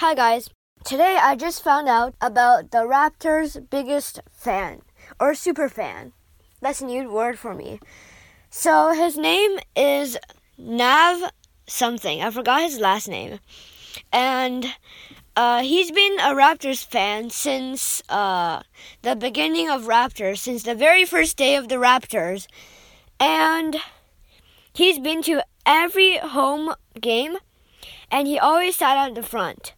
Hi, 0.00 0.14
guys. 0.14 0.48
Today 0.82 1.18
I 1.20 1.36
just 1.36 1.62
found 1.62 1.86
out 1.86 2.14
about 2.22 2.70
the 2.70 2.88
Raptors' 2.88 3.60
biggest 3.68 4.20
fan 4.30 4.80
or 5.20 5.34
super 5.34 5.68
fan. 5.68 6.12
That's 6.62 6.80
a 6.80 6.86
new 6.86 7.12
word 7.12 7.38
for 7.38 7.54
me. 7.54 7.80
So 8.48 8.94
his 8.94 9.18
name 9.18 9.58
is 9.76 10.16
Nav 10.56 11.30
something. 11.66 12.22
I 12.22 12.30
forgot 12.30 12.62
his 12.62 12.80
last 12.80 13.08
name. 13.08 13.40
And 14.10 14.72
uh, 15.36 15.60
he's 15.60 15.90
been 15.90 16.18
a 16.20 16.32
Raptors 16.32 16.82
fan 16.82 17.28
since 17.28 18.02
uh, 18.08 18.62
the 19.02 19.14
beginning 19.14 19.68
of 19.68 19.82
Raptors, 19.82 20.38
since 20.38 20.62
the 20.62 20.74
very 20.74 21.04
first 21.04 21.36
day 21.36 21.56
of 21.56 21.68
the 21.68 21.74
Raptors. 21.74 22.46
And 23.20 23.76
he's 24.72 24.98
been 24.98 25.20
to 25.24 25.44
every 25.66 26.16
home 26.16 26.72
game, 26.98 27.36
and 28.10 28.26
he 28.26 28.38
always 28.38 28.76
sat 28.76 28.96
on 28.96 29.12
the 29.12 29.22
front. 29.22 29.74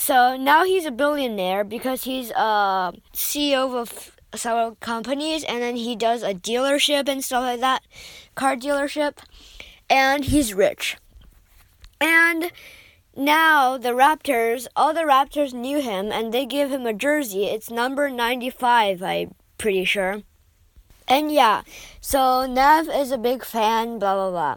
So 0.00 0.36
now 0.36 0.64
he's 0.64 0.86
a 0.86 0.92
billionaire 0.92 1.64
because 1.64 2.04
he's 2.04 2.30
uh, 2.30 2.92
a 2.94 3.00
CEO 3.12 3.74
of 3.74 4.16
several 4.32 4.76
companies 4.76 5.42
and 5.42 5.60
then 5.60 5.74
he 5.74 5.96
does 5.96 6.22
a 6.22 6.32
dealership 6.32 7.08
and 7.08 7.22
stuff 7.22 7.42
like 7.42 7.60
that, 7.60 7.82
car 8.36 8.56
dealership, 8.56 9.18
and 9.90 10.24
he's 10.24 10.54
rich. 10.54 10.96
And 12.00 12.52
now 13.16 13.76
the 13.76 13.90
Raptors, 13.90 14.68
all 14.76 14.94
the 14.94 15.00
Raptors 15.00 15.52
knew 15.52 15.82
him 15.82 16.10
and 16.12 16.32
they 16.32 16.46
gave 16.46 16.70
him 16.70 16.86
a 16.86 16.94
jersey. 16.94 17.46
It's 17.46 17.68
number 17.68 18.08
95, 18.08 19.02
I'm 19.02 19.34
pretty 19.58 19.84
sure. 19.84 20.22
And 21.08 21.30
yeah, 21.32 21.62
so 22.00 22.46
Nev 22.46 22.88
is 22.88 23.10
a 23.10 23.18
big 23.18 23.44
fan, 23.44 23.98
blah 23.98 24.14
blah 24.14 24.30
blah. 24.30 24.56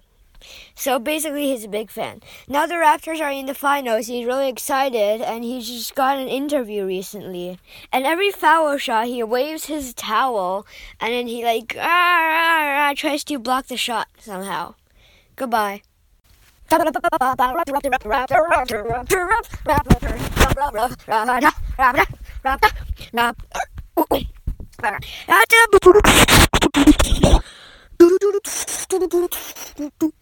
So 0.76 1.00
basically, 1.00 1.48
he's 1.48 1.66
a 1.66 1.70
big 1.70 1.90
fan. 1.90 2.22
Now 2.48 2.66
the 2.66 2.76
Raptors 2.76 3.22
are 3.22 3.32
in 3.32 3.46
the 3.46 3.54
finals. 3.54 4.08
He's 4.08 4.26
really 4.26 4.50
excited, 4.50 5.22
and 5.22 5.44
he 5.44 5.62
just 5.62 5.96
got 5.96 6.18
an 6.18 6.28
interview 6.28 6.86
recently. 6.86 7.60
And 7.92 8.06
every 8.06 8.32
foul 8.32 8.78
shot, 8.78 9.08
he 9.08 9.24
waves 9.24 9.66
his 9.66 9.94
towel, 9.94 10.66
and 11.00 11.14
then 11.14 11.28
he 11.28 11.44
like 11.44 11.76
ah, 11.78 11.82
ah, 11.82 12.90
ah, 12.90 12.94
tries 12.96 13.24
to 13.26 13.40
block 13.40 13.68
the 13.68 13.78
shot 13.78 14.08
somehow. 14.20 14.76
Goodbye. 15.36 15.82